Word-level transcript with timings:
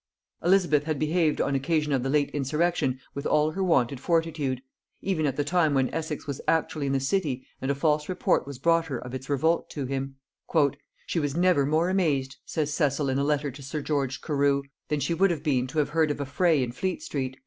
Elizabeth 0.43 0.85
had 0.85 0.97
behaved 0.97 1.39
on 1.39 1.53
occasion 1.53 1.93
of 1.93 2.01
the 2.01 2.09
late 2.09 2.31
insurrection 2.31 2.99
with 3.13 3.27
all 3.27 3.51
her 3.51 3.63
wonted 3.63 3.99
fortitude; 3.99 4.63
even 5.03 5.27
at 5.27 5.35
the 5.35 5.43
time 5.43 5.75
when 5.75 5.93
Essex 5.93 6.25
was 6.25 6.41
actually 6.47 6.87
in 6.87 6.91
the 6.91 6.99
city 6.99 7.45
and 7.61 7.69
a 7.69 7.75
false 7.75 8.09
report 8.09 8.47
was 8.47 8.57
brought 8.57 8.87
her 8.87 8.97
of 8.97 9.13
its 9.13 9.29
revolt 9.29 9.69
to 9.69 9.85
him, 9.85 10.15
"she 11.05 11.19
was 11.19 11.35
never 11.37 11.67
more 11.67 11.87
amazed," 11.87 12.37
says 12.45 12.73
Cecil 12.73 13.09
in 13.09 13.19
a 13.19 13.23
letter 13.23 13.51
to 13.51 13.61
sir 13.61 13.83
George 13.83 14.21
Carew, 14.23 14.63
"than 14.87 14.99
she 14.99 15.13
would 15.13 15.29
have 15.29 15.43
been 15.43 15.67
to 15.67 15.77
have 15.77 15.89
heard 15.89 16.09
of 16.09 16.19
a 16.19 16.25
fray 16.25 16.63
in 16.63 16.71
Fleet 16.71 17.03
street." 17.03 17.37